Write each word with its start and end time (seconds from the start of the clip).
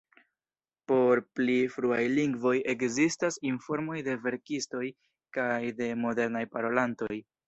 Por 0.91 1.19
pli 1.39 1.57
fruaj 1.73 1.99
lingvoj 2.19 2.53
ekzistas 2.73 3.37
informoj 3.49 3.97
de 4.07 4.15
verkistoj 4.23 4.87
kaj 5.39 5.59
de 5.83 5.91
modernaj 6.05 6.43
parolantoj. 6.57 7.13